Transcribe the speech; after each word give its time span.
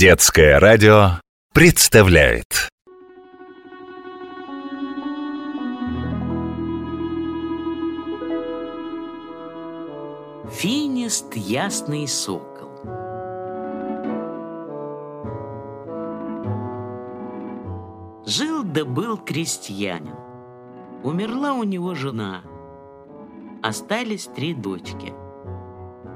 Детское 0.00 0.58
радио 0.58 1.20
представляет. 1.52 2.70
Финист 10.52 11.36
ясный 11.36 12.08
сокол. 12.08 12.70
Жил 18.24 18.62
да 18.64 18.86
был 18.86 19.18
крестьянин. 19.18 20.16
Умерла 21.04 21.52
у 21.52 21.64
него 21.64 21.94
жена. 21.94 22.40
Остались 23.62 24.30
три 24.34 24.54
дочки 24.54 25.12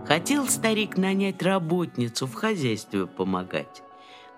Хотел 0.07 0.47
старик 0.49 0.99
нанять 0.99 1.43
работницу 1.43 2.27
в 2.27 2.35
хозяйстве 2.35 3.07
помогать 3.07 3.83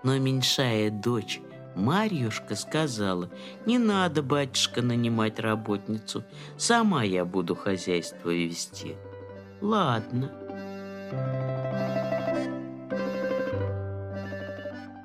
Но 0.03 0.17
меньшая 0.17 0.89
дочь 0.89 1.41
Марьюшка 1.75 2.55
сказала, 2.55 3.29
не 3.67 3.77
надо, 3.77 4.23
батюшка, 4.23 4.81
нанимать 4.81 5.39
работницу, 5.39 6.23
сама 6.57 7.03
я 7.03 7.23
буду 7.23 7.55
хозяйство 7.55 8.31
вести. 8.31 8.95
Ладно. 9.61 10.31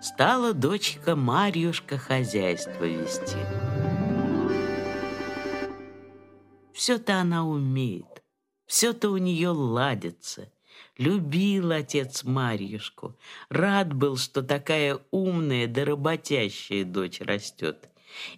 Стала 0.00 0.54
дочка 0.54 1.14
Марьюшка 1.14 1.98
хозяйство 1.98 2.84
вести. 2.84 3.36
Все-то 6.72 7.20
она 7.20 7.46
умеет, 7.46 8.11
все-то 8.72 9.10
у 9.10 9.18
нее 9.18 9.50
ладится. 9.50 10.50
Любил 10.96 11.72
отец 11.72 12.24
Марьюшку, 12.24 13.18
рад 13.50 13.92
был, 13.92 14.16
что 14.16 14.42
такая 14.42 14.98
умная 15.10 15.66
да 15.66 15.84
работящая 15.84 16.84
дочь 16.84 17.20
растет. 17.20 17.90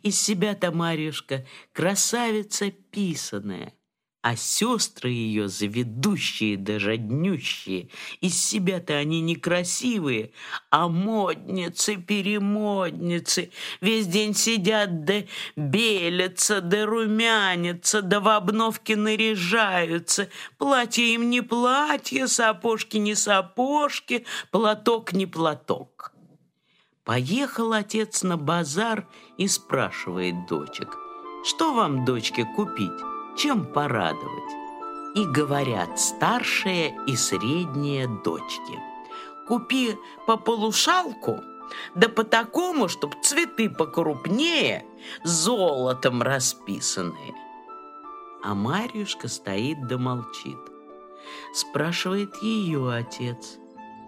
Из 0.02 0.20
себя-то 0.20 0.72
Марьюшка 0.72 1.46
красавица 1.72 2.72
писаная— 2.72 3.74
а 4.25 4.34
сестры 4.36 5.11
ее 5.11 5.48
заведущие 5.48 6.56
да 6.56 6.78
роднющие. 6.78 7.91
Из 8.22 8.42
себя-то 8.42 8.94
они 8.94 9.20
некрасивые, 9.20 10.31
а 10.70 10.89
модницы-перемодницы 10.89 13.50
весь 13.83 14.06
день 14.06 14.34
сидят 14.34 15.05
да 15.05 15.25
белятся, 15.56 16.62
да 16.62 16.86
румянятся, 16.86 18.00
да 18.00 18.20
в 18.20 18.28
обновке 18.28 18.97
наряжаются. 18.97 20.31
Платье 20.56 21.12
им 21.12 21.28
не 21.28 21.42
платье, 21.42 22.27
сапожки 22.27 22.97
не 22.97 23.14
сапожки, 23.14 24.25
платок 24.50 25.12
не 25.12 25.27
платок. 25.27 26.14
Поехал 27.05 27.75
отец 27.75 28.22
на 28.22 28.38
базар 28.38 29.06
и 29.36 29.48
спрашивает 29.48 30.47
дочек, 30.48 30.97
что 31.44 31.75
вам, 31.75 32.06
дочке, 32.06 32.47
купить? 32.56 33.13
Чем 33.36 33.64
порадовать. 33.64 34.52
И 35.14 35.24
говорят 35.27 35.98
старшие 35.98 36.96
и 37.06 37.16
средние 37.16 38.08
дочки. 38.24 38.80
Купи 39.46 39.96
по 40.26 40.36
полушалку, 40.36 41.41
да 41.94 42.08
по 42.08 42.24
такому, 42.24 42.88
чтоб 42.88 43.14
цветы 43.22 43.70
покрупнее, 43.70 44.84
золотом 45.22 46.22
расписанные. 46.22 47.34
А 48.42 48.54
Марьюшка 48.54 49.28
стоит 49.28 49.86
да 49.86 49.98
молчит. 49.98 50.58
Спрашивает 51.54 52.42
ее 52.42 52.92
отец, 52.92 53.58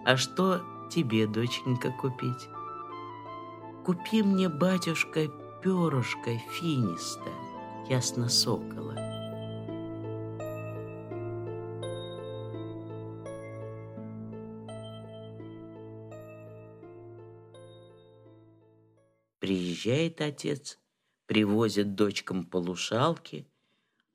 а 0.05 0.17
что 0.17 0.61
тебе, 0.89 1.25
доченька, 1.25 1.91
купить? 1.91 2.49
Купи 3.85 4.21
мне, 4.21 4.49
батюшка, 4.49 5.27
перышко 5.63 6.37
финиста, 6.51 7.29
ясно 7.89 8.29
сокола. 8.29 8.96
Приезжает 19.39 20.21
отец, 20.21 20.79
привозит 21.27 21.95
дочкам 21.95 22.43
полушалки, 22.43 23.47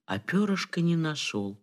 а 0.05 0.19
перышка 0.19 0.81
не 0.81 0.97
нашел. 0.97 1.61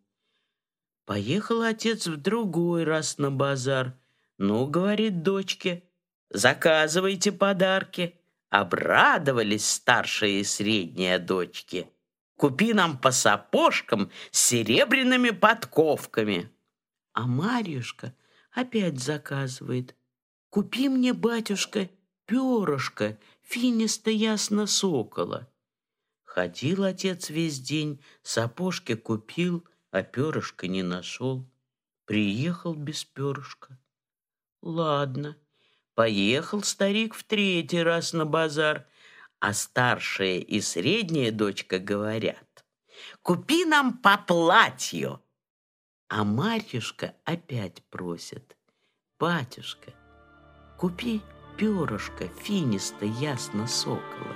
Поехал 1.05 1.63
отец 1.63 2.07
в 2.07 2.17
другой 2.17 2.83
раз 2.83 3.17
на 3.17 3.31
базар. 3.31 3.97
Ну, 4.37 4.67
говорит 4.67 5.23
дочке, 5.23 5.83
заказывайте 6.29 7.31
подарки. 7.31 8.15
Обрадовались 8.49 9.69
старшие 9.69 10.41
и 10.41 10.43
средние 10.43 11.19
дочки. 11.19 11.87
Купи 12.35 12.73
нам 12.73 12.97
по 12.97 13.11
сапожкам 13.11 14.09
с 14.31 14.39
серебряными 14.39 15.31
подковками. 15.31 16.51
А 17.13 17.27
Марьюшка 17.27 18.15
опять 18.51 18.99
заказывает. 18.99 19.95
Купи 20.49 20.89
мне, 20.89 21.13
батюшка, 21.13 21.89
перышко 22.29 23.17
финиста 23.41 24.11
ясно 24.11 24.67
сокола. 24.67 25.47
Ходил 26.23 26.83
отец 26.83 27.31
весь 27.31 27.59
день, 27.59 28.03
сапожки 28.21 28.93
купил, 28.93 29.67
а 29.89 30.03
перышка 30.03 30.67
не 30.67 30.83
нашел. 30.83 31.49
Приехал 32.05 32.75
без 32.75 33.03
перышка. 33.03 33.79
Ладно, 34.61 35.37
поехал 35.95 36.61
старик 36.61 37.15
в 37.15 37.23
третий 37.23 37.81
раз 37.81 38.13
на 38.13 38.25
базар, 38.25 38.85
а 39.39 39.53
старшая 39.53 40.37
и 40.37 40.61
средняя 40.61 41.31
дочка 41.31 41.79
говорят, 41.79 42.63
«Купи 43.23 43.65
нам 43.65 43.97
по 43.97 44.17
платью!» 44.17 45.19
А 46.09 46.23
Марьюшка 46.23 47.15
опять 47.23 47.81
просит, 47.89 48.55
«Батюшка, 49.17 49.93
купи 50.77 51.21
перышко 51.59 52.29
финиста 52.41 53.05
ясно 53.05 53.67
сокола. 53.67 54.35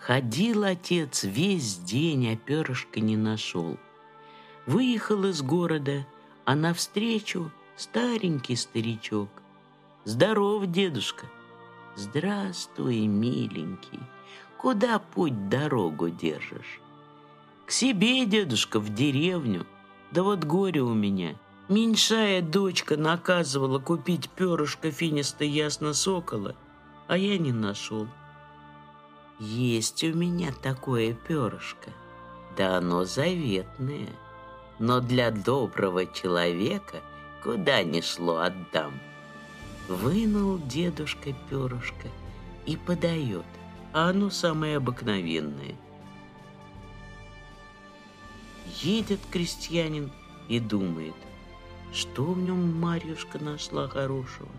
Ходил 0.00 0.64
отец 0.64 1.22
весь 1.22 1.76
день, 1.76 2.32
а 2.32 2.36
перышка 2.36 2.98
не 2.98 3.16
нашел. 3.16 3.78
Выехал 4.66 5.24
из 5.26 5.40
города, 5.40 6.04
а 6.44 6.56
навстречу 6.56 7.52
старенький 7.76 8.56
старичок. 8.56 9.28
Здоров, 10.04 10.66
дедушка. 10.66 11.26
Здравствуй, 11.94 13.06
миленький. 13.06 14.00
Куда 14.58 14.98
путь 14.98 15.48
дорогу 15.48 16.10
держишь? 16.10 16.80
К 17.66 17.70
себе, 17.70 18.26
дедушка, 18.26 18.80
в 18.80 18.92
деревню. 18.92 19.64
Да 20.10 20.24
вот 20.24 20.42
горе 20.44 20.82
у 20.82 20.92
меня— 20.92 21.36
Меньшая 21.70 22.42
дочка 22.42 22.96
наказывала 22.96 23.78
купить 23.78 24.28
перышко 24.28 24.90
финиста 24.90 25.44
ясно 25.44 25.94
сокола, 25.94 26.56
а 27.06 27.16
я 27.16 27.38
не 27.38 27.52
нашел. 27.52 28.08
Есть 29.38 30.02
у 30.02 30.12
меня 30.12 30.50
такое 30.50 31.14
перышко, 31.14 31.92
да 32.56 32.78
оно 32.78 33.04
заветное, 33.04 34.08
но 34.80 34.98
для 34.98 35.30
доброго 35.30 36.06
человека 36.06 37.02
куда 37.44 37.84
ни 37.84 38.00
шло 38.00 38.38
отдам. 38.38 38.98
Вынул 39.86 40.58
дедушка 40.58 41.34
перышко 41.48 42.08
и 42.66 42.76
подает, 42.76 43.46
а 43.92 44.10
оно 44.10 44.30
самое 44.30 44.78
обыкновенное. 44.78 45.76
Едет 48.82 49.20
крестьянин 49.30 50.10
и 50.48 50.58
думает– 50.58 51.14
что 51.92 52.24
в 52.24 52.38
нем 52.38 52.78
Марьюшка 52.80 53.38
нашла 53.38 53.88
хорошего? 53.88 54.50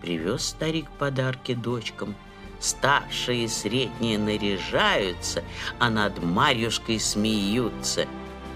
Привез 0.00 0.44
старик 0.44 0.90
подарки 0.98 1.54
дочкам. 1.54 2.14
Старшие 2.60 3.44
и 3.44 3.48
средние 3.48 4.18
наряжаются, 4.18 5.44
а 5.78 5.90
над 5.90 6.22
Марьюшкой 6.22 6.98
смеются. 6.98 8.06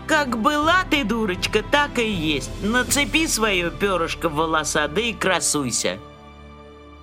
Как 0.06 0.38
была 0.38 0.84
ты, 0.84 1.04
дурочка, 1.04 1.62
так 1.62 1.98
и 1.98 2.10
есть. 2.10 2.50
Нацепи 2.62 3.26
свое 3.26 3.70
перышко 3.70 4.28
волосады 4.28 5.10
и 5.10 5.14
красуйся. 5.14 5.98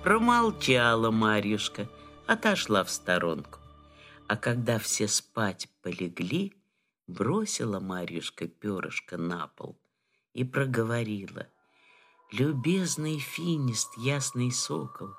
Промолчала 0.02 1.10
Марьюшка, 1.10 1.88
отошла 2.26 2.82
в 2.82 2.90
сторонку. 2.90 3.60
А 4.26 4.36
когда 4.36 4.78
все 4.78 5.06
спать 5.06 5.68
полегли, 5.82 6.54
бросила 7.06 7.78
Марьюшка 7.78 8.48
перышко 8.48 9.16
на 9.16 9.46
пол 9.48 9.76
и 10.36 10.44
проговорила. 10.44 11.46
«Любезный 12.30 13.18
финист, 13.18 13.96
ясный 13.96 14.52
сокол, 14.52 15.14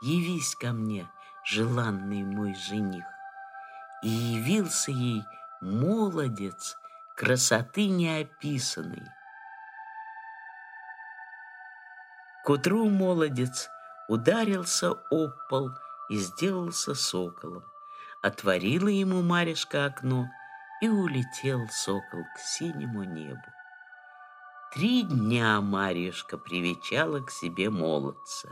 явись 0.00 0.54
ко 0.54 0.72
мне, 0.72 1.10
желанный 1.44 2.22
мой 2.22 2.54
жених». 2.54 3.04
И 4.02 4.08
явился 4.08 4.90
ей 4.90 5.22
молодец, 5.60 6.76
красоты 7.16 7.88
неописанный. 7.88 9.06
К 12.44 12.50
утру 12.50 12.88
молодец 12.88 13.68
ударился 14.08 14.92
об 15.10 15.32
пол 15.50 15.70
и 16.08 16.16
сделался 16.16 16.94
соколом. 16.94 17.64
Отворила 18.22 18.88
ему 18.88 19.22
Маришка 19.22 19.84
окно, 19.84 20.28
и 20.80 20.88
улетел 20.88 21.68
сокол 21.68 22.24
к 22.34 22.38
синему 22.40 23.04
небу. 23.04 23.52
Три 24.74 25.02
дня 25.02 25.60
Марьюшка 25.60 26.38
привечала 26.38 27.20
к 27.20 27.30
себе 27.30 27.68
молодца. 27.68 28.48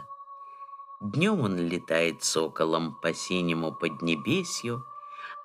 Днем 1.00 1.40
он 1.40 1.56
летает 1.56 2.22
соколом 2.22 2.94
по 3.00 3.14
синему 3.14 3.72
поднебесью, 3.72 4.84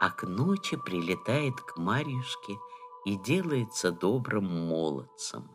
а 0.02 0.10
к 0.10 0.24
ночи 0.24 0.76
прилетает 0.76 1.62
к 1.62 1.78
Марьюшке 1.78 2.58
и 3.06 3.16
делается 3.16 3.94
добрым 3.94 4.68
молодцем. 4.68 5.50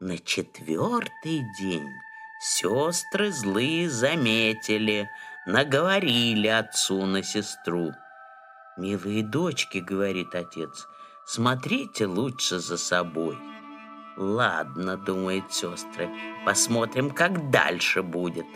На 0.00 0.16
четвертый 0.16 1.42
день 1.60 1.90
сестры 2.40 3.32
злые 3.32 3.90
заметили, 3.90 5.10
наговорили 5.44 6.48
отцу 6.48 7.04
на 7.04 7.22
сестру. 7.22 7.92
«Милые 8.78 9.22
дочки,— 9.22 9.76
говорит 9.86 10.34
отец,— 10.34 10.88
смотрите 11.26 12.06
лучше 12.06 12.60
за 12.60 12.78
собой». 12.78 13.51
«Ладно,— 14.16 14.96
думают 15.06 15.52
сестры,— 15.52 16.10
посмотрим, 16.44 17.10
как 17.10 17.50
дальше 17.50 18.02
будет». 18.02 18.46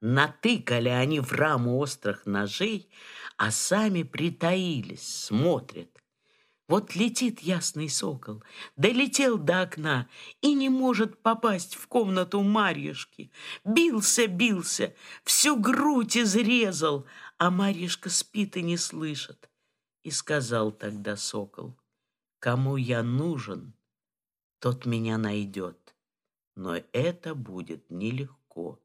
Натыкали 0.00 0.90
они 0.90 1.20
в 1.20 1.32
раму 1.32 1.78
острых 1.78 2.26
ножей, 2.26 2.90
а 3.38 3.50
сами 3.50 4.02
притаились, 4.02 5.24
смотрят. 5.24 5.88
Вот 6.68 6.94
летит 6.94 7.40
ясный 7.40 7.88
сокол, 7.88 8.42
долетел 8.76 9.38
до 9.38 9.62
окна 9.62 10.08
и 10.40 10.52
не 10.52 10.68
может 10.68 11.22
попасть 11.22 11.74
в 11.74 11.86
комнату 11.88 12.42
Марьюшки. 12.42 13.30
Бился, 13.64 14.26
бился, 14.26 14.94
всю 15.24 15.56
грудь 15.56 16.16
изрезал, 16.16 17.06
а 17.38 17.50
Марьюшка 17.50 18.10
спит 18.10 18.56
и 18.56 18.62
не 18.62 18.76
слышит. 18.76 19.48
И 20.04 20.10
сказал 20.10 20.70
тогда 20.70 21.16
сокол, 21.16 21.80
кому 22.38 22.76
я 22.76 23.02
нужен, 23.02 23.72
тот 24.58 24.84
меня 24.84 25.16
найдет, 25.16 25.96
но 26.54 26.76
это 26.92 27.34
будет 27.34 27.90
нелегко. 27.90 28.78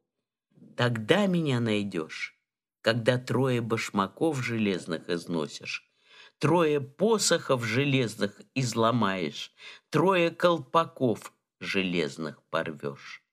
Тогда 0.78 1.26
меня 1.26 1.60
найдешь, 1.60 2.40
когда 2.80 3.18
трое 3.18 3.60
башмаков 3.60 4.42
железных 4.42 5.10
износишь, 5.10 5.92
трое 6.38 6.80
посохов 6.80 7.66
железных 7.66 8.42
изломаешь, 8.56 9.54
трое 9.90 10.32
колпаков 10.32 11.34
железных 11.60 12.42
порвешь. 12.44 13.26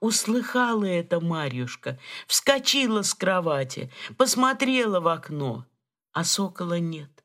Услыхала 0.00 0.86
это 0.86 1.20
Марьюшка, 1.20 1.98
вскочила 2.26 3.02
с 3.02 3.12
кровати, 3.12 3.92
посмотрела 4.16 5.00
в 5.00 5.08
окно, 5.08 5.66
а 6.14 6.22
сокола 6.22 6.78
нет, 6.78 7.24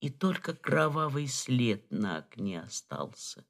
и 0.00 0.10
только 0.10 0.54
кровавый 0.54 1.26
след 1.26 1.90
на 1.90 2.18
окне 2.18 2.60
остался. 2.60 3.44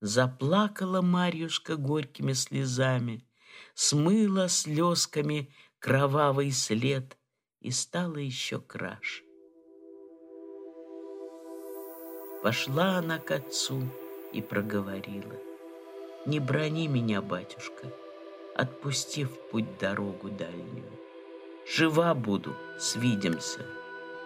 Заплакала 0.00 1.02
Марьюшка 1.02 1.76
горькими 1.76 2.32
слезами, 2.32 3.28
смыла 3.74 4.48
слезками 4.48 5.52
кровавый 5.80 6.52
след 6.52 7.18
и 7.58 7.72
стала 7.72 8.16
еще 8.16 8.60
краше. 8.60 9.24
Пошла 12.44 12.98
она 12.98 13.18
к 13.18 13.32
отцу 13.32 13.82
и 14.32 14.40
проговорила. 14.40 15.36
«Не 16.26 16.38
брони 16.38 16.86
меня, 16.86 17.20
батюшка, 17.20 17.92
отпусти 18.54 19.24
в 19.24 19.32
путь 19.50 19.78
дорогу 19.78 20.30
дальнюю. 20.30 20.90
Жива 21.66 22.14
буду, 22.14 22.54
свидимся, 22.78 23.66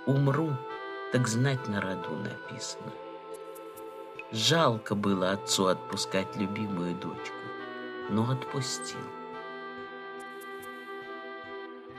умру, 0.07 0.57
так 1.13 1.29
знать 1.29 1.69
на 1.69 1.81
роду 1.81 2.11
написано». 2.17 2.93
Жалко 4.33 4.95
было 4.95 5.31
отцу 5.33 5.67
отпускать 5.67 6.37
любимую 6.37 6.95
дочку, 6.97 7.37
но 8.11 8.29
отпустил. 8.31 8.99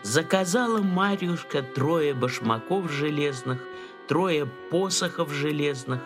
Заказала 0.03 0.81
Марьюшка 0.81 1.63
трое 1.63 2.13
башмаков 2.13 2.91
железных, 2.91 3.59
трое 4.07 4.45
посохов 4.69 5.31
железных, 5.31 6.01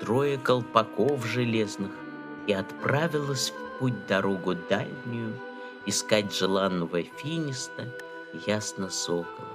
трое 0.00 0.38
колпаков 0.38 1.24
железных 1.24 1.92
и 2.46 2.52
отправилась 2.52 3.50
в 3.50 3.78
путь 3.78 4.06
дорогу 4.06 4.54
дальнюю 4.54 5.38
искать 5.86 6.34
желанного 6.34 7.02
финиста 7.02 7.84
ясно 8.46 8.90
сокола. 8.90 9.53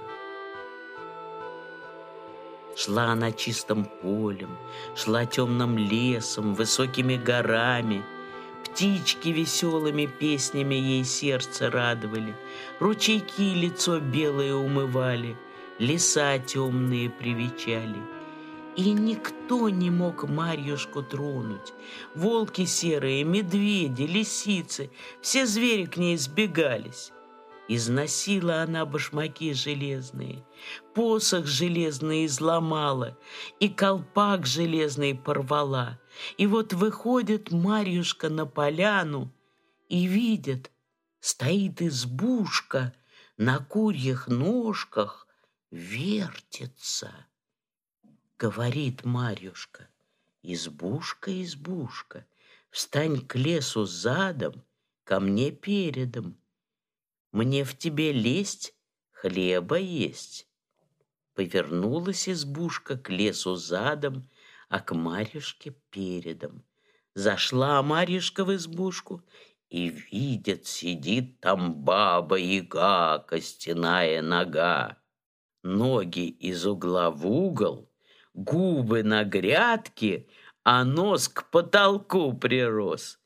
Шла 2.82 3.12
она 3.12 3.30
чистым 3.30 3.84
полем, 3.84 4.56
шла 4.96 5.26
темным 5.26 5.76
лесом, 5.76 6.54
высокими 6.54 7.16
горами— 7.16 8.02
Птички 8.72 9.28
веселыми 9.28 10.06
песнями 10.06 10.74
ей 10.74 11.04
сердце 11.04 11.70
радовали, 11.70 12.36
Ручейки 12.78 13.54
лицо 13.54 13.98
белое 13.98 14.54
умывали, 14.54 15.36
Леса 15.78 16.38
темные 16.38 17.10
привечали. 17.10 17.98
И 18.76 18.92
никто 18.92 19.68
не 19.68 19.90
мог 19.90 20.28
Марьюшку 20.28 21.02
тронуть. 21.02 21.72
Волки 22.14 22.64
серые, 22.64 23.24
медведи, 23.24 24.02
лисицы, 24.02 24.90
Все 25.20 25.46
звери 25.46 25.86
к 25.86 25.96
ней 25.96 26.16
сбегались. 26.16 27.12
Износила 27.72 28.62
она 28.62 28.84
башмаки 28.84 29.52
железные, 29.52 30.44
посох 30.92 31.46
железный 31.46 32.26
изломала, 32.26 33.16
и 33.60 33.68
колпак 33.68 34.44
железный 34.44 35.14
порвала. 35.14 36.00
И 36.36 36.48
вот 36.48 36.72
выходит 36.72 37.52
Марьюшка 37.52 38.28
на 38.28 38.44
поляну 38.44 39.32
и 39.88 40.06
видит, 40.06 40.72
стоит 41.20 41.80
избушка 41.80 42.92
на 43.36 43.60
курьих 43.60 44.26
ножках, 44.26 45.28
вертится. 45.70 47.12
Говорит 48.36 49.04
Марьюшка, 49.04 49.86
избушка, 50.42 51.40
избушка, 51.40 52.26
встань 52.72 53.24
к 53.24 53.36
лесу 53.36 53.84
задом, 53.84 54.64
ко 55.04 55.20
мне 55.20 55.52
передом, 55.52 56.39
мне 57.32 57.64
в 57.64 57.76
тебе 57.76 58.12
лезть, 58.12 58.74
хлеба 59.12 59.76
есть. 59.76 60.48
Повернулась 61.34 62.28
избушка 62.28 62.96
к 62.96 63.08
лесу 63.08 63.54
задом, 63.54 64.28
а 64.68 64.80
к 64.80 64.94
Марьюшке 64.94 65.74
передом. 65.90 66.64
Зашла 67.14 67.82
Марьюшка 67.82 68.44
в 68.44 68.54
избушку 68.54 69.22
и 69.68 69.88
видит, 69.88 70.66
сидит 70.66 71.40
там 71.40 71.74
баба-яга, 71.74 73.18
костяная 73.20 74.22
нога. 74.22 74.98
Ноги 75.62 76.28
из 76.28 76.66
угла 76.66 77.10
в 77.10 77.26
угол, 77.26 77.88
губы 78.34 79.02
на 79.02 79.24
грядке, 79.24 80.26
а 80.62 80.84
нос 80.84 81.28
к 81.28 81.50
потолку 81.50 82.32
прирос. 82.32 83.18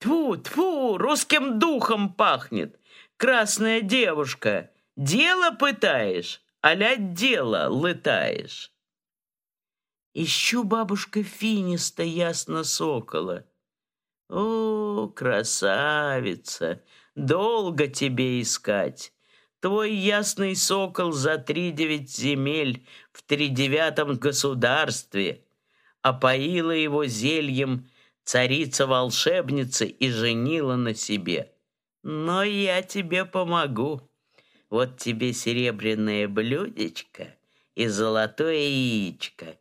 Тьфу, 0.00 0.36
тьфу, 0.36 0.96
русским 0.98 1.58
духом 1.58 2.12
пахнет. 2.12 2.78
Красная 3.16 3.80
девушка, 3.80 4.70
дело 4.96 5.50
пытаешь, 5.50 6.40
аля 6.64 6.94
дело 6.96 7.68
лытаешь. 7.68 8.72
Ищу 10.14 10.62
бабушка 10.64 11.22
Финиста 11.22 12.02
ясно 12.02 12.64
сокола. 12.64 13.44
О, 14.28 15.08
красавица, 15.08 16.82
долго 17.14 17.88
тебе 17.88 18.40
искать. 18.40 19.12
Твой 19.60 19.92
ясный 19.94 20.54
сокол 20.54 21.10
за 21.12 21.38
три 21.38 21.72
девять 21.72 22.10
земель 22.10 22.86
в 23.10 23.22
тридевятом 23.22 24.16
государстве— 24.16 25.44
опоила 26.08 26.72
его 26.72 27.06
зельем 27.06 27.88
царица-волшебница 28.24 29.84
и 29.84 30.10
женила 30.10 30.76
на 30.76 30.94
себе. 30.94 31.52
Но 32.02 32.42
я 32.42 32.82
тебе 32.82 33.24
помогу. 33.24 34.02
Вот 34.70 34.98
тебе 34.98 35.32
серебряное 35.32 36.28
блюдечко 36.28 37.36
и 37.74 37.86
золотое 37.86 38.56
яичко. 38.56 39.58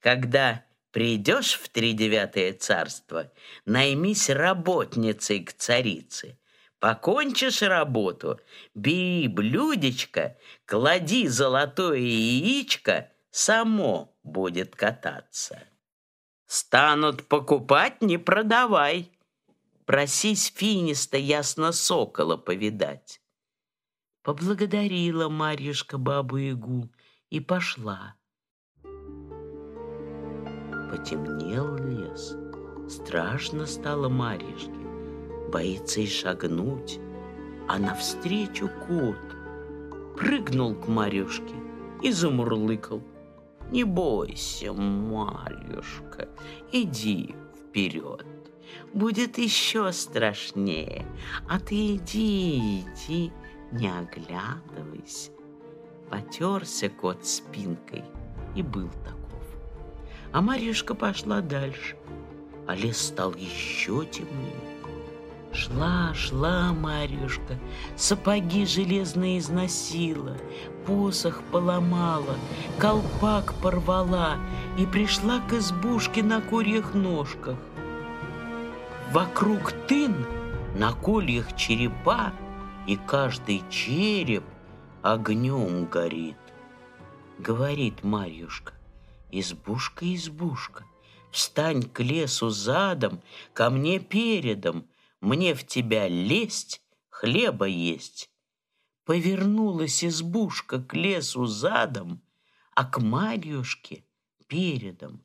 Когда 0.00 0.64
придешь 0.90 1.54
в 1.54 1.68
тридевятое 1.68 2.52
царство, 2.52 3.30
наймись 3.64 4.28
работницей 4.28 5.44
к 5.44 5.52
царице. 5.52 6.36
Покончишь 6.80 7.62
работу, 7.62 8.40
бери 8.74 9.28
блюдечко, 9.28 10.38
клади 10.64 11.28
золотое 11.28 11.98
яичко, 11.98 13.10
само 13.30 14.16
будет 14.22 14.74
кататься. 14.74 15.62
Станут 16.50 17.28
покупать, 17.28 18.02
не 18.02 18.18
продавай. 18.18 19.12
Просись 19.84 20.52
финиста 20.52 21.16
ясно 21.16 21.70
сокола 21.70 22.36
повидать. 22.36 23.22
Поблагодарила 24.24 25.28
Марьюшка 25.28 25.96
бабу-ягу 25.96 26.90
и 27.28 27.38
пошла. 27.38 28.16
Потемнел 30.90 31.76
лес. 31.76 32.34
Страшно 32.88 33.64
стало 33.66 34.08
Марьюшке 34.08 34.80
боится 35.52 36.00
и 36.00 36.08
шагнуть, 36.08 36.98
а 37.68 37.78
навстречу 37.78 38.68
кот 38.88 40.16
прыгнул 40.16 40.74
к 40.74 40.88
Марюшке 40.88 41.54
и 42.02 42.10
замурлыкал. 42.10 43.04
Не 43.70 43.84
бойся, 43.84 44.72
Марюшка, 44.72 46.28
иди 46.72 47.34
вперед. 47.56 48.26
Будет 48.92 49.38
еще 49.38 49.92
страшнее, 49.92 51.06
а 51.48 51.60
ты 51.60 51.96
иди, 51.96 52.80
иди, 52.80 53.32
не 53.70 53.88
оглядывайся. 53.88 55.30
Потерся 56.10 56.88
кот 56.88 57.24
спинкой 57.24 58.04
и 58.56 58.62
был 58.62 58.88
таков. 59.04 59.44
А 60.32 60.40
Марьюшка 60.40 60.94
пошла 60.94 61.40
дальше, 61.40 61.96
а 62.66 62.74
лес 62.74 62.98
стал 62.98 63.34
еще 63.34 64.04
темнее. 64.06 64.80
Шла, 65.52 66.12
шла 66.14 66.72
Марьюшка, 66.72 67.58
сапоги 67.96 68.66
железные 68.66 69.38
износила, 69.38 70.36
посох 70.90 71.42
поломала, 71.52 72.36
колпак 72.80 73.54
порвала 73.62 74.38
и 74.76 74.86
пришла 74.86 75.38
к 75.38 75.52
избушке 75.52 76.20
на 76.24 76.40
курьих 76.40 76.94
ножках. 76.94 77.56
Вокруг 79.12 79.72
тын 79.86 80.26
на 80.74 80.92
кольях 80.92 81.54
черепа, 81.54 82.32
и 82.88 82.96
каждый 82.96 83.62
череп 83.70 84.42
огнем 85.02 85.84
горит. 85.84 86.36
Говорит 87.38 88.02
Марьюшка, 88.02 88.72
избушка, 89.30 90.12
избушка, 90.12 90.84
встань 91.30 91.84
к 91.84 92.00
лесу 92.00 92.50
задом, 92.50 93.20
ко 93.52 93.70
мне 93.70 94.00
передом, 94.00 94.86
мне 95.20 95.54
в 95.54 95.64
тебя 95.64 96.08
лезть, 96.08 96.82
хлеба 97.10 97.66
есть. 97.66 98.29
Повернулась 99.04 100.04
избушка 100.04 100.80
к 100.82 100.94
лесу 100.94 101.46
задом, 101.46 102.22
а 102.74 102.84
к 102.84 103.00
Марьюшке 103.00 104.04
передом. 104.46 105.24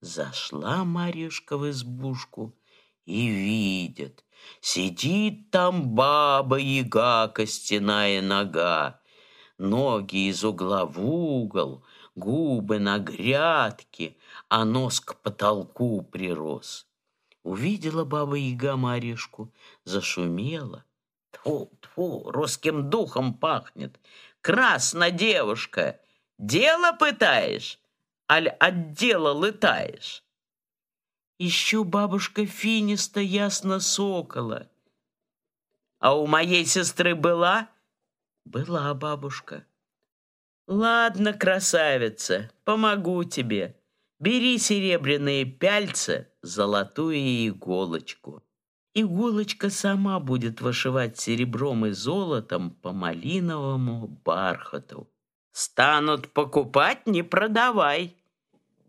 Зашла 0.00 0.84
Марьюшка 0.84 1.56
в 1.56 1.70
избушку 1.70 2.56
и 3.04 3.28
видит, 3.28 4.24
сидит 4.60 5.50
там 5.50 5.94
баба-яга, 5.94 7.28
костяная 7.28 8.22
нога, 8.22 9.00
ноги 9.58 10.28
из 10.28 10.44
угла 10.44 10.86
в 10.86 11.04
угол, 11.04 11.84
губы 12.14 12.78
на 12.78 12.98
грядке, 12.98 14.16
а 14.48 14.64
нос 14.64 15.00
к 15.00 15.20
потолку 15.20 16.02
прирос. 16.02 16.86
Увидела 17.42 18.04
баба 18.04 18.36
Яга 18.36 18.76
Маришку, 18.76 19.52
зашумела. 19.84 20.84
Тьфу, 21.32 21.70
тьфу, 21.80 22.30
русским 22.30 22.90
духом 22.90 23.34
пахнет. 23.34 23.98
Красна 24.40 25.10
девушка, 25.10 26.00
дело 26.38 26.92
пытаешь, 26.92 27.78
аль 28.30 28.48
от 28.48 28.92
дела 28.92 29.32
лытаешь? 29.32 30.22
Ищу 31.38 31.84
бабушка 31.84 32.46
Финиста 32.46 33.20
ясно 33.20 33.80
сокола. 33.80 34.68
А 35.98 36.16
у 36.16 36.26
моей 36.26 36.66
сестры 36.66 37.14
была? 37.14 37.68
Была 38.44 38.92
бабушка. 38.94 39.64
Ладно, 40.66 41.32
красавица, 41.32 42.50
помогу 42.64 43.24
тебе. 43.24 43.76
Бери 44.18 44.58
серебряные 44.58 45.44
пяльца, 45.44 46.28
золотую 46.42 47.48
иголочку. 47.48 48.42
Иголочка 48.94 49.70
сама 49.70 50.20
будет 50.20 50.60
вышивать 50.60 51.18
серебром 51.18 51.86
и 51.86 51.92
золотом 51.92 52.70
по 52.70 52.92
малиновому 52.92 54.06
бархату. 54.06 55.10
Станут 55.52 56.32
покупать, 56.32 57.06
не 57.06 57.22
продавай. 57.22 58.16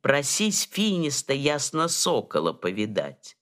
Просись 0.02 0.68
финиста 0.70 1.34
ясно 1.34 1.88
сокола 1.88 2.52
повидать. 2.52 3.38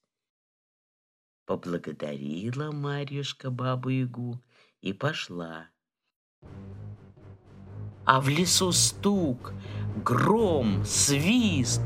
Поблагодарила 1.47 2.71
Марьюшка 2.71 3.49
бабу-ягу 3.49 4.39
и 4.81 4.93
пошла. 4.93 5.67
А 8.05 8.21
в 8.21 8.29
лесу 8.29 8.71
стук— 8.71 9.53
гром, 10.05 10.85
свист, 10.85 11.81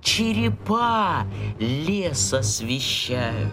черепа 0.00 1.26
лес 1.58 2.32
освещают. 2.32 3.52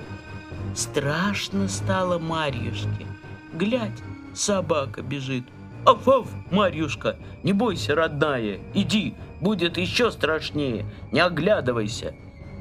Страшно 0.78 1.68
стало 1.68 2.20
Марьюшке. 2.20 3.08
Глядь, 3.52 4.04
собака 4.36 5.02
бежит. 5.02 5.44
Аф-аф, 5.86 6.28
Марьюшка, 6.52 7.18
не 7.42 7.52
бойся, 7.52 7.96
родная, 7.96 8.60
иди, 8.76 9.16
будет 9.42 9.78
еще 9.78 10.12
страшнее, 10.12 10.86
не 11.12 11.20
оглядывайся. 11.20 12.14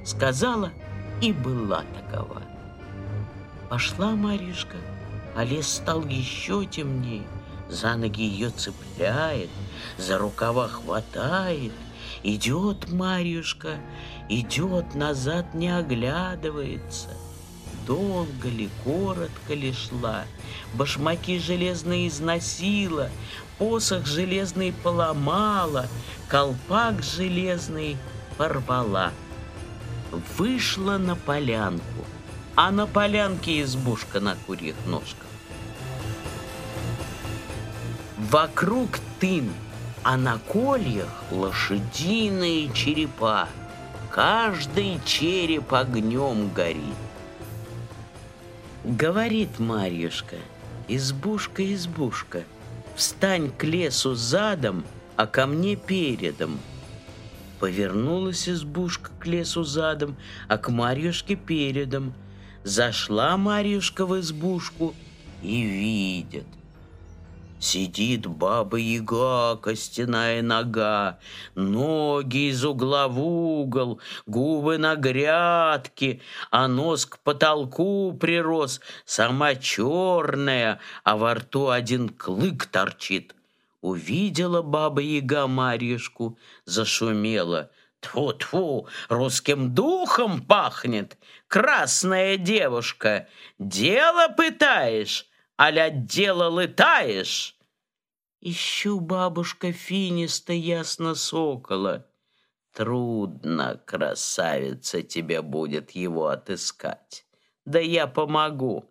Сказала 0.02 0.70
и 1.20 1.30
была 1.34 1.84
такова. 1.94 2.40
Пошла 3.68 4.12
Марьюшка, 4.12 4.78
а 5.36 5.44
лес 5.44 5.68
стал 5.68 6.02
еще 6.06 6.64
темнее 6.64 7.26
за 7.68 7.96
ноги 7.96 8.22
ее 8.22 8.50
цепляет, 8.50 9.50
за 9.98 10.18
рукава 10.18 10.68
хватает. 10.68 11.72
Идет 12.22 12.90
Марьюшка, 12.90 13.76
идет 14.28 14.94
назад, 14.94 15.54
не 15.54 15.68
оглядывается. 15.68 17.10
Долго 17.86 18.48
ли, 18.48 18.68
коротко 18.82 19.54
ли 19.54 19.72
шла, 19.72 20.24
башмаки 20.74 21.38
железные 21.38 22.08
износила, 22.08 23.10
посох 23.58 24.06
железный 24.06 24.72
поломала, 24.72 25.86
колпак 26.28 27.02
железный 27.02 27.96
порвала. 28.36 29.12
Вышла 30.36 30.98
на 30.98 31.14
полянку, 31.14 32.04
а 32.56 32.72
на 32.72 32.86
полянке 32.88 33.62
избушка 33.62 34.18
на 34.18 34.34
курьих 34.46 34.74
ножках. 34.86 35.26
Вокруг 38.18 38.98
тын, 39.20 39.52
а 40.02 40.16
на 40.16 40.38
кольях 40.38 41.24
лошадиные 41.30 42.72
черепа. 42.72 43.48
Каждый 44.10 45.00
череп 45.04 45.72
огнем 45.72 46.50
горит. 46.52 47.05
Говорит 48.86 49.58
Марьюшка, 49.58 50.36
избушка, 50.86 51.74
избушка, 51.74 52.44
Встань 52.94 53.50
к 53.50 53.64
лесу 53.64 54.14
задом, 54.14 54.84
а 55.16 55.26
ко 55.26 55.46
мне 55.46 55.74
передом. 55.74 56.60
Повернулась 57.58 58.48
избушка 58.48 59.10
к 59.18 59.26
лесу 59.26 59.64
задом, 59.64 60.16
а 60.46 60.56
к 60.56 60.70
Марьюшке 60.70 61.34
передом. 61.34 62.14
Зашла 62.62 63.36
Марьюшка 63.36 64.06
в 64.06 64.20
избушку 64.20 64.94
и 65.42 65.62
видит— 65.62 66.46
Сидит 67.58 68.26
баба-яга, 68.26 69.56
костяная 69.56 70.42
нога, 70.42 71.18
Ноги 71.54 72.50
из 72.50 72.62
угла 72.64 73.08
в 73.08 73.18
угол, 73.18 74.00
губы 74.26 74.76
на 74.76 74.94
грядке, 74.94 76.20
А 76.50 76.68
нос 76.68 77.06
к 77.06 77.18
потолку 77.20 78.12
прирос, 78.12 78.80
сама 79.06 79.54
черная, 79.54 80.80
А 81.02 81.16
во 81.16 81.34
рту 81.34 81.70
один 81.70 82.10
клык 82.10 82.66
торчит. 82.66 83.34
Увидела 83.80 84.60
баба-яга 84.60 85.46
Марьюшку, 85.46 86.38
зашумела. 86.66 87.70
Тьфу-тьфу, 88.02 88.86
русским 89.08 89.74
духом 89.74 90.42
пахнет, 90.42 91.16
Красная 91.48 92.36
девушка, 92.36 93.28
дело 93.58 94.28
пытаешь? 94.28 95.26
Аля 95.58 95.90
дело 95.90 96.60
летаешь? 96.60 97.56
Ищу, 98.40 99.00
бабушка 99.00 99.72
Финиста, 99.72 100.52
ясно 100.52 101.14
сокола. 101.14 102.06
Трудно, 102.72 103.80
красавица, 103.86 105.02
тебе 105.02 105.40
будет 105.40 105.92
его 105.92 106.28
отыскать. 106.28 107.26
Да 107.64 107.78
я 107.78 108.06
помогу. 108.06 108.84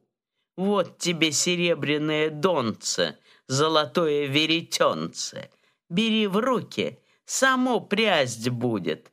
Вот 0.57 0.97
тебе 0.97 1.31
серебряное 1.31 2.29
донце, 2.29 3.17
золотое 3.47 4.25
веретенце. 4.25 5.51
Бери 5.89 6.27
в 6.27 6.37
руки, 6.37 6.99
само 7.25 7.79
прясть 7.79 8.49
будет. 8.49 9.11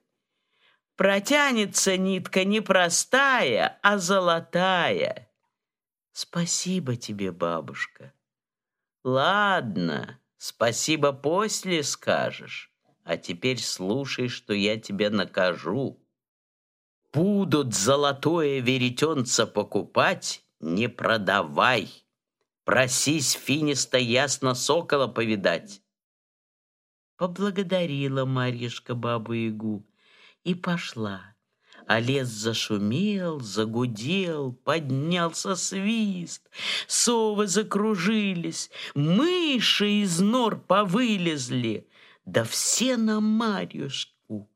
Протянется 0.97 1.97
нитка 1.97 2.45
не 2.45 2.61
простая, 2.61 3.79
а 3.83 3.99
золотая. 3.99 5.29
Спасибо 6.13 6.97
тебе, 6.97 7.33
бабушка. 7.33 8.13
Ладно, 9.03 10.21
спасибо 10.37 11.13
после 11.13 11.83
скажешь. 11.83 12.71
А 13.05 13.17
теперь 13.17 13.61
слушай, 13.61 14.29
что 14.29 14.53
я 14.53 14.79
тебя 14.79 15.11
накажу. 15.11 15.99
Будут 17.13 17.75
золотое 17.75 18.61
веретенце 18.61 19.47
покупать, 19.47 20.45
не 20.61 20.89
продавай. 20.89 21.91
Просись 22.65 23.33
финиста 23.33 23.99
ясно 23.99 24.55
сокола 24.55 25.09
повидать. 25.09 25.83
Поблагодарила 27.17 28.25
Марьюшка 28.25 28.95
бабу-ягу 28.95 29.85
и 30.45 30.55
пошла. 30.55 31.32
А 31.87 32.01
лес 32.01 32.29
зашумел, 32.29 33.41
загудел, 33.41 34.53
поднялся 34.53 35.57
свист, 35.57 36.49
совы 36.87 37.47
закружились, 37.47 38.71
мыши 38.95 40.03
из 40.03 40.21
нор 40.21 40.61
повылезли, 40.61 41.89
да 42.25 42.45
все 42.45 42.97
на 42.97 43.21
Марьюшку. 43.21 44.51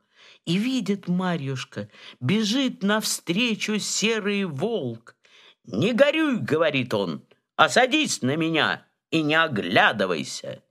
И 0.44 0.56
видит 0.56 1.08
Марьюшка, 1.08 1.88
бежит 2.20 2.82
навстречу 2.82 3.78
серый 3.78 4.44
волк. 4.44 5.16
«Не 5.64 5.92
горюй!»— 5.92 6.38
говорит 6.40 6.94
он, 6.94 7.24
«а 7.56 7.68
садись 7.68 8.22
на 8.22 8.36
меня 8.36 8.86
и 9.10 9.22
не 9.22 9.34
оглядывайся!» 9.34 10.62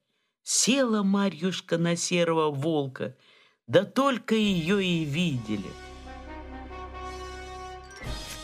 Села 0.43 1.03
Марьюшка 1.03 1.77
на 1.77 1.97
серого 1.97 2.49
волка, 2.49 3.17
да 3.67 3.83
только 3.83 4.35
ее 4.35 4.85
и 4.85 5.03
видели. 5.03 5.84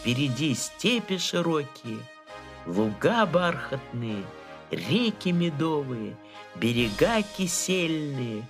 Впереди 0.01 0.55
степи 0.55 1.19
широкие, 1.19 1.99
луга 2.65 3.27
бархатные, 3.27 4.23
реки 4.71 5.31
медовые, 5.31 6.17
берега 6.55 7.21
кисельные, 7.21 8.43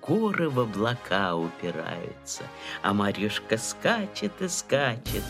горы 0.00 0.48
в 0.48 0.60
облака 0.60 1.36
упираются, 1.36 2.44
а 2.80 2.94
Марьюшка 2.94 3.58
скачет 3.58 4.32
и 4.40 4.48
скачет, 4.48 5.22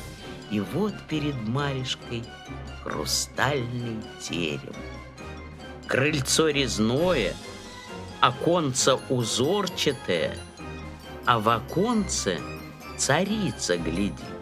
и 0.49 0.61
вот 0.61 0.95
перед 1.09 1.35
Марьюшкой 1.43 2.23
хрустальный 2.85 4.01
терем. 4.21 4.77
Крыльцо 5.89 6.51
резное, 6.51 7.35
оконце 8.21 8.95
узорчатое, 9.09 10.39
а 11.27 11.41
в 11.41 11.49
оконце 11.49 12.39
царица 12.97 13.77
глядит. 13.77 14.34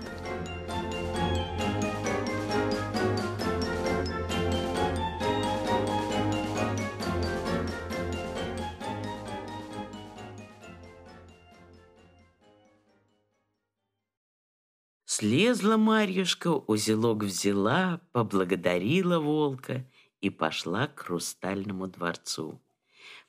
Слезла 15.14 15.76
Марьюшка, 15.76 16.48
узелок 16.48 17.24
взяла, 17.24 18.00
поблагодарила 18.12 19.18
волка 19.18 19.86
и 20.22 20.30
пошла 20.30 20.86
к 20.86 21.00
хрустальному 21.00 21.86
дворцу. 21.86 22.62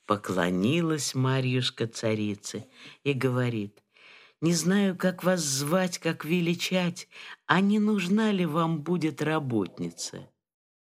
Поклонилась 0.06 1.14
Марьюшка 1.14 1.88
царице 1.88 2.68
и 3.04 3.12
говорит, 3.12 3.84
«Не 4.40 4.54
знаю, 4.54 4.96
как 4.96 5.26
вас 5.26 5.42
звать, 5.42 5.98
как 5.98 6.24
величать, 6.24 7.10
а 7.48 7.60
не 7.60 7.80
нужна 7.80 8.32
ли 8.32 8.46
вам 8.46 8.82
будет 8.82 9.22
работница?» 9.22 10.30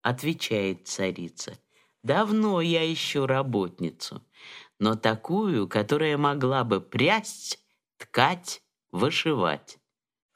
Отвечает 0.02 0.86
царица, 0.86 1.58
«Давно 2.04 2.60
я 2.60 2.80
ищу 2.92 3.26
работницу, 3.26 4.22
но 4.78 4.94
такую, 4.94 5.66
которая 5.66 6.16
могла 6.16 6.62
бы 6.62 6.80
прясть, 6.80 7.58
ткать, 7.98 8.62
вышивать». 8.92 9.80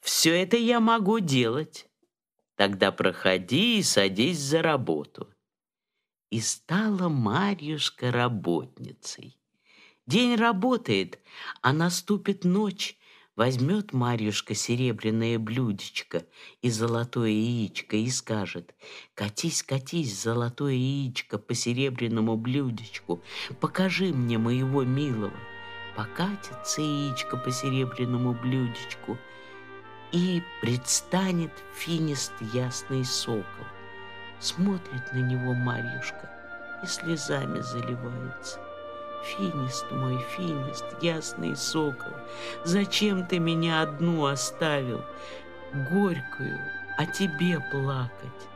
Все 0.06 0.40
это 0.40 0.56
я 0.56 0.78
могу 0.78 1.18
делать. 1.18 1.88
Тогда 2.54 2.92
проходи 2.92 3.80
и 3.80 3.82
садись 3.82 4.38
за 4.38 4.62
работу. 4.62 5.28
И 6.30 6.40
стала 6.40 7.08
Марьюшка 7.08 8.12
работницей. 8.12 9.36
День 10.06 10.36
работает, 10.36 11.18
а 11.60 11.72
наступит 11.72 12.44
ночь, 12.44 12.96
Возьмет 13.34 13.92
Марьюшка 13.92 14.54
серебряное 14.54 15.38
блюдечко 15.40 16.24
и 16.62 16.70
золотое 16.70 17.30
яичко 17.30 17.96
и 17.96 18.08
скажет, 18.08 18.74
«Катись, 19.14 19.62
катись, 19.62 20.22
золотое 20.22 20.72
яичко 20.72 21.36
по 21.36 21.52
серебряному 21.52 22.36
блюдечку, 22.36 23.22
покажи 23.60 24.14
мне 24.14 24.38
моего 24.38 24.84
милого». 24.84 25.36
Покатится 25.96 26.80
яичко 26.80 27.36
по 27.36 27.50
серебряному 27.50 28.32
блюдечку— 28.32 29.18
и 30.12 30.42
предстанет 30.60 31.52
финист 31.74 32.32
ясный 32.52 33.04
сокол. 33.04 33.66
Смотрит 34.40 35.12
на 35.12 35.18
него 35.18 35.54
Марьюшка 35.54 36.30
и 36.82 36.86
слезами 36.86 37.60
заливается. 37.60 38.60
Финист 39.24 39.90
мой, 39.90 40.18
финист, 40.36 40.84
ясный 41.00 41.56
сокол, 41.56 42.12
Зачем 42.64 43.26
ты 43.26 43.38
меня 43.38 43.82
одну 43.82 44.26
оставил, 44.26 45.04
Горькую, 45.90 46.60
о 46.96 47.06
тебе 47.06 47.60
плакать? 47.72 48.48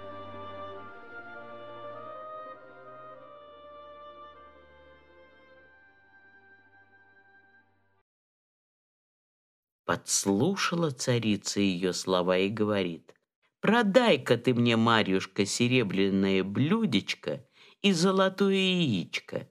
Подслушала 9.91 10.93
царица 10.93 11.59
ее 11.59 11.93
слова 11.93 12.39
и 12.39 12.49
говорит, 12.49 13.13
«Продай-ка 13.61 14.37
ты 14.37 14.55
мне, 14.55 14.77
Марьюшка, 14.77 15.45
серебряное 15.45 16.45
блюдечко 16.45 17.45
и 17.83 17.91
золотое 17.91 18.55
яичко». 18.55 19.49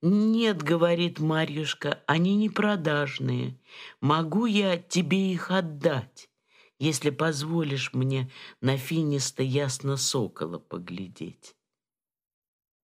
«Нет,— 0.00 0.62
говорит 0.62 1.18
Марьюшка,— 1.18 2.00
они 2.06 2.36
не 2.36 2.48
продажные. 2.48 3.58
Могу 4.00 4.46
я 4.46 4.76
тебе 4.78 5.32
их 5.32 5.50
отдать, 5.50 6.30
если 6.78 7.10
позволишь 7.10 7.92
мне 7.92 8.30
на 8.60 8.76
финиста 8.76 9.42
ясно 9.42 9.96
сокола 9.96 10.60
поглядеть». 10.60 11.56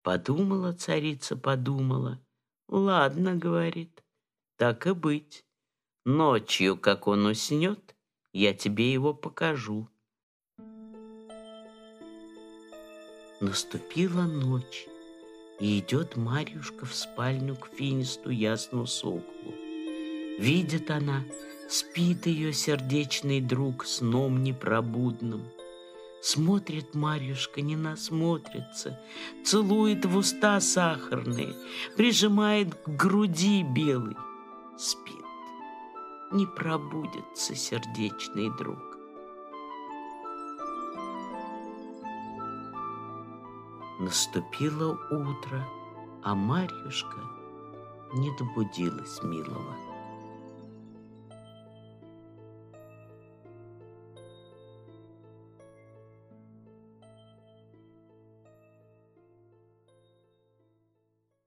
Подумала 0.02 0.74
царица, 0.74 1.38
подумала. 1.38 2.20
«Ладно,— 2.68 3.36
говорит,— 3.36 4.04
так 4.58 4.88
и 4.88 4.94
быть». 4.94 5.47
Ночью, 6.10 6.78
как 6.78 7.06
он 7.08 7.26
уснет, 7.26 7.94
я 8.32 8.54
тебе 8.54 8.94
его 8.94 9.14
покажу. 9.14 9.90
Наступила 13.42 14.22
ночь, 14.22 14.88
и 15.60 15.80
идет 15.80 16.16
Марьюшка 16.16 16.86
в 16.86 16.96
спальню 16.96 17.58
к 17.58 17.68
финисту 17.76 18.30
ясну 18.30 18.86
соколу. 18.86 19.54
Видит 20.40 20.92
она, 20.92 21.26
спит 21.68 22.26
ее 22.26 22.54
сердечный 22.54 23.42
друг 23.42 23.86
сном 23.86 24.44
непробудным. 24.44 25.44
Смотрит 26.22 26.96
Марьюшка, 26.96 27.60
не 27.60 27.76
насмотрится, 27.76 28.98
целует 29.44 30.06
в 30.06 30.16
уста 30.16 30.62
сахарные, 30.62 31.54
прижимает 31.98 32.76
к 32.76 32.88
груди 32.88 33.62
белый, 33.64 34.16
спит 34.78 35.27
не 36.32 36.46
пробудется 36.46 37.56
сердечный 37.56 38.50
друг. 38.58 38.80
Наступило 44.00 44.94
утро, 45.10 45.66
а 46.24 46.36
Марьюшка 46.36 47.22
не 48.14 48.36
добудилась 48.38 49.24
милого. 49.24 49.76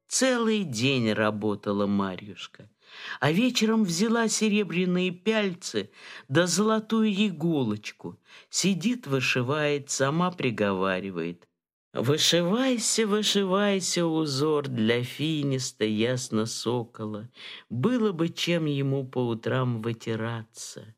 Целый 0.08 0.64
день 0.64 1.12
работала 1.12 1.86
Марьюшка— 1.86 2.68
а 3.20 3.32
вечером 3.32 3.84
взяла 3.84 4.28
серебряные 4.28 5.10
пяльцы 5.10 5.90
да 6.28 6.46
золотую 6.46 7.12
иголочку, 7.12 8.18
сидит, 8.48 9.06
вышивает, 9.06 9.90
сама 9.90 10.30
приговаривает. 10.30 11.46
Вышивайся, 11.92 13.04
вышивайся, 13.06 14.06
узор 14.06 14.68
для 14.68 15.02
финиста 15.02 15.84
ясно 15.84 16.46
сокола. 16.46 17.28
Было 17.68 18.12
бы 18.12 18.28
чем 18.28 18.66
ему 18.66 19.04
по 19.04 19.26
утрам 19.26 19.82
вытираться. 19.82 20.94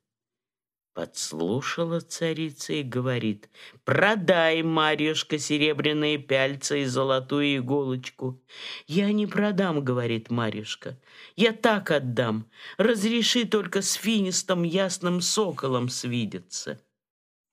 Подслушала 0.95 2.01
царица 2.01 2.75
и 2.75 2.83
говорит, 2.83 3.49
«Продай, 3.85 4.63
Марьюшка, 4.63 5.39
серебряные 5.39 6.19
пяльца 6.19 6.77
и 6.77 6.85
золотую 6.85 7.57
иголочку». 7.57 8.43
«Я 8.87 9.11
не 9.11 9.27
продам»,— 9.27 9.83
говорит 9.85 10.31
Марьюшка, 10.31 11.01
«я 11.35 11.53
так 11.53 11.91
отдам. 11.91 12.51
Разреши 12.77 13.47
только 13.47 13.81
с 13.81 13.95
финистом 13.95 14.65
ясным 14.65 15.23
соколом 15.23 15.89
свидеться». 15.89 16.79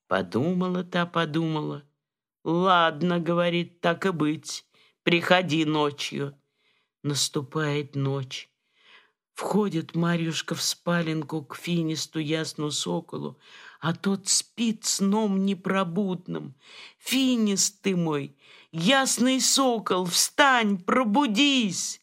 Подумала 0.08 0.84
та, 0.84 1.06
подумала. 1.06 1.84
«Ладно»,— 2.44 3.20
говорит,— 3.22 3.80
«так 3.82 4.06
и 4.06 4.12
быть, 4.12 4.66
приходи 5.04 5.64
ночью». 5.64 6.36
Наступает 7.04 7.96
ночь. 7.96 8.49
Входит 9.40 9.96
Марьюшка 9.96 10.54
в 10.54 10.62
спаленку 10.62 11.46
к 11.46 11.56
финисту 11.56 12.20
ясну 12.20 12.72
соколу, 12.72 13.40
а 13.80 13.96
тот 13.96 14.28
спит 14.28 14.84
сном 14.84 15.46
непробудным. 15.46 16.56
«Финист 16.98 17.82
ты 17.82 17.96
мой, 17.96 18.36
ясный 18.74 19.40
сокол, 19.40 20.04
встань, 20.04 20.78
пробудись!» 20.78 22.02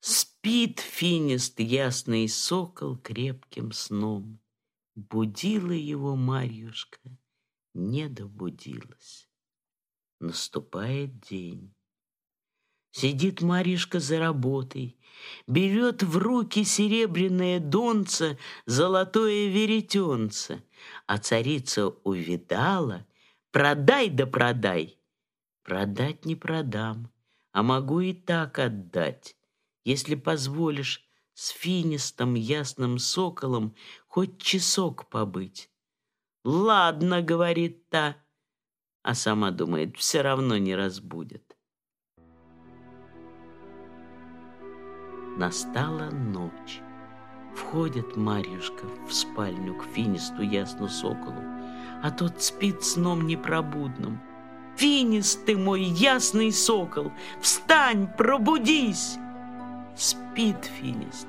Спит 0.00 0.80
финист 0.80 1.60
ясный 1.60 2.28
сокол 2.28 2.98
крепким 2.98 3.72
сном. 3.72 4.38
Будила 4.94 5.72
его 5.72 6.14
Марьюшка, 6.14 7.00
не 7.72 8.06
добудилась. 8.06 9.30
Наступает 10.20 11.20
день. 11.20 11.73
Сидит 12.96 13.42
Маришка 13.42 13.98
за 13.98 14.20
работой, 14.20 14.96
берет 15.48 16.04
в 16.04 16.16
руки 16.16 16.62
серебряное 16.62 17.58
донце, 17.58 18.38
золотое 18.66 19.48
веретенце, 19.48 20.62
а 21.08 21.18
царица 21.18 21.88
увидала, 21.88 23.04
продай 23.50 24.08
да 24.10 24.26
продай. 24.26 24.96
Продать 25.64 26.24
не 26.24 26.36
продам, 26.36 27.10
а 27.50 27.64
могу 27.64 27.98
и 27.98 28.12
так 28.12 28.60
отдать, 28.60 29.36
если 29.84 30.14
позволишь 30.14 31.04
с 31.32 31.48
финистом 31.48 32.34
ясным 32.34 33.00
соколом 33.00 33.74
хоть 34.06 34.40
часок 34.40 35.08
побыть. 35.08 35.68
«Ладно»,— 36.44 37.22
говорит 37.22 37.88
та, 37.88 38.18
а 39.02 39.16
сама 39.16 39.50
думает, 39.50 39.96
все 39.96 40.20
равно 40.20 40.58
не 40.58 40.76
разбудит. 40.76 41.43
Настала 45.36 46.10
ночь. 46.10 46.80
Входит 47.56 48.16
Марьюшка 48.16 48.86
в 49.08 49.12
спальню 49.12 49.74
к 49.74 49.84
финисту 49.84 50.42
ясну 50.42 50.88
соколу, 50.88 51.42
а 52.02 52.10
тот 52.12 52.40
спит 52.40 52.84
сном 52.84 53.26
непробудным. 53.26 54.20
«Финист 54.76 55.44
ты 55.44 55.56
мой, 55.56 55.82
ясный 55.82 56.52
сокол! 56.52 57.12
Встань, 57.40 58.08
пробудись!» 58.16 59.16
Спит 59.96 60.64
финист, 60.64 61.28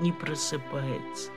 не 0.00 0.12
просыпается. 0.12 1.30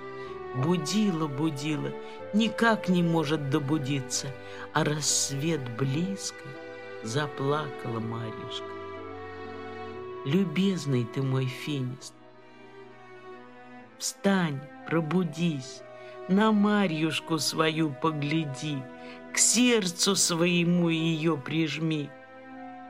Будила, 0.55 1.27
будила, 1.27 1.91
никак 2.33 2.89
не 2.89 3.01
может 3.01 3.49
добудиться, 3.49 4.27
а 4.73 4.83
рассвет 4.83 5.61
близко, 5.77 6.45
заплакала 7.03 7.99
Марьюшка 7.99 8.72
любезный 10.25 11.05
ты 11.05 11.21
мой 11.21 11.45
финист. 11.45 12.13
Встань, 13.97 14.59
пробудись, 14.87 15.81
на 16.27 16.51
Марьюшку 16.51 17.39
свою 17.39 17.91
погляди, 17.91 18.77
к 19.33 19.37
сердцу 19.37 20.15
своему 20.15 20.89
ее 20.89 21.37
прижми. 21.37 22.09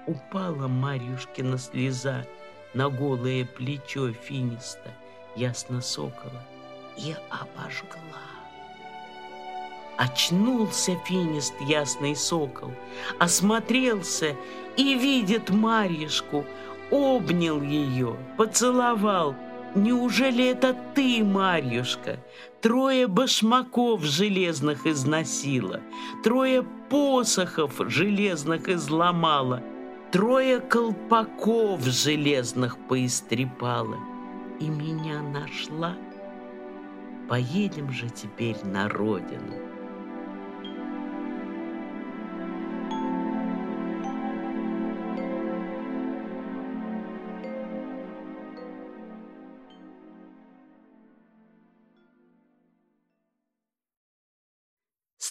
Упала 0.06 0.68
Марьюшкина 0.68 1.58
слеза 1.58 2.26
на 2.74 2.90
голое 2.90 3.46
плечо 3.46 4.12
финиста, 4.12 4.92
ясно 5.36 5.82
сокола, 5.82 6.44
и 6.98 7.16
обожгла. 7.30 8.20
Очнулся 9.98 10.98
финист 11.06 11.54
ясный 11.62 12.16
сокол, 12.16 12.72
осмотрелся 13.20 14.36
и 14.76 14.96
видит 14.96 15.50
Марьюшку, 15.52 16.46
обнял 16.94 17.62
ее, 17.62 18.16
поцеловал. 18.38 19.36
Неужели 19.74 20.46
это 20.46 20.76
ты, 20.94 21.24
Марьюшка? 21.24 22.20
Трое 22.62 23.08
башмаков 23.08 24.04
железных 24.04 24.86
износила, 24.86 25.82
трое 26.24 26.64
посохов 26.90 27.82
железных 27.88 28.70
изломала, 28.70 29.64
трое 30.12 30.60
колпаков 30.60 31.84
железных 31.84 32.78
поистрепала 32.88 33.98
и 34.60 34.70
меня 34.70 35.22
нашла. 35.22 35.96
Поедем 37.28 37.92
же 37.92 38.10
теперь 38.10 38.58
на 38.64 38.88
родину. 38.88 39.73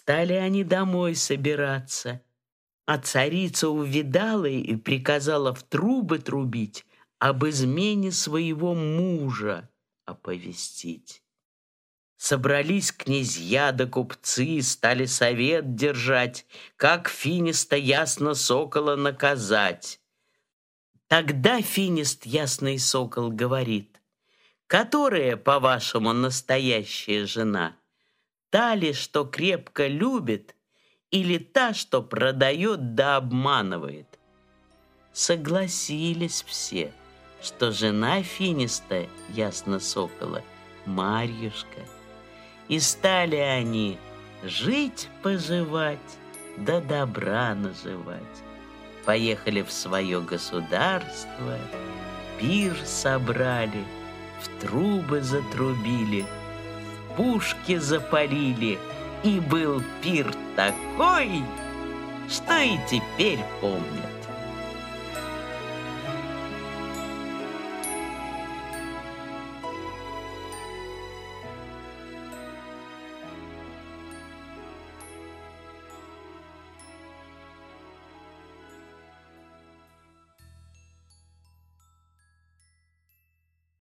Стали 0.02 0.32
они 0.32 0.64
домой 0.64 1.14
собираться, 1.14 2.22
а 2.86 2.98
царица 2.98 3.68
увидала 3.68 4.46
и 4.46 4.74
приказала 4.74 5.54
в 5.54 5.62
трубы 5.62 6.18
трубить, 6.18 6.84
об 7.20 7.44
измене 7.46 8.10
своего 8.10 8.74
мужа 8.74 9.70
оповестить. 10.04 11.22
Собрались 12.16 12.90
князья 12.90 13.70
да 13.70 13.86
купцы, 13.86 14.60
стали 14.62 15.04
совет 15.04 15.76
держать, 15.76 16.46
как 16.74 17.08
финиста 17.08 17.76
ясно 17.76 18.34
сокола 18.34 18.96
наказать. 18.96 20.00
Тогда 21.06 21.62
финист 21.62 22.26
ясный 22.26 22.80
сокол 22.80 23.30
говорит, 23.30 24.02
которая, 24.66 25.36
по-вашему, 25.36 26.12
настоящая 26.12 27.24
жена— 27.24 27.76
Та 28.52 28.74
ли, 28.74 28.92
что 28.92 29.24
крепко 29.24 29.86
любит, 29.86 30.54
или 31.10 31.38
та, 31.38 31.72
что 31.72 32.02
продает 32.02 32.94
да 32.94 33.16
обманывает? 33.16 34.18
Согласились 35.14 36.44
все, 36.46 36.92
что 37.42 37.72
жена 37.72 38.22
Финиста, 38.22 39.06
ясно 39.30 39.80
сокола, 39.80 40.42
Марьюшка. 40.84 41.80
И 42.68 42.78
стали 42.78 43.36
они 43.36 43.98
жить-поживать, 44.42 46.18
да 46.58 46.82
добра 46.82 47.54
наживать. 47.54 48.42
Поехали 49.06 49.62
в 49.62 49.72
свое 49.72 50.20
государство, 50.20 51.58
пир 52.38 52.76
собрали, 52.84 53.82
в 54.42 54.60
трубы 54.60 55.22
затрубили— 55.22 56.26
пушки 57.16 57.78
запалили, 57.78 58.78
и 59.22 59.40
был 59.40 59.82
пир 60.02 60.32
такой, 60.56 61.42
что 62.28 62.58
и 62.60 62.78
теперь 62.88 63.40
помнят. 63.60 64.11